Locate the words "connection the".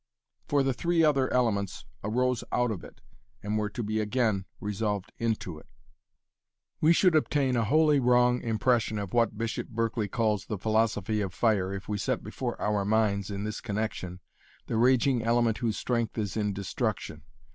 13.61-14.75